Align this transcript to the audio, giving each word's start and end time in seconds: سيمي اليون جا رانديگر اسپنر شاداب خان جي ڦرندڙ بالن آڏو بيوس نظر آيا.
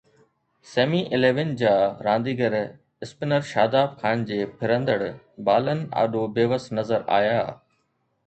سيمي 0.69 1.01
اليون 1.15 1.49
جا 1.61 1.73
رانديگر 2.07 2.55
اسپنر 3.07 3.43
شاداب 3.51 3.93
خان 3.99 4.23
جي 4.31 4.39
ڦرندڙ 4.61 4.97
بالن 5.51 5.83
آڏو 6.05 6.23
بيوس 6.39 6.65
نظر 6.79 7.05
آيا. 7.19 7.37